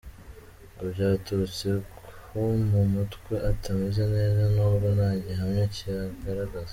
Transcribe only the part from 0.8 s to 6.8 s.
byaturutse ko mu mutwe atameze neza nubwo nta gihamya kibigaragaza.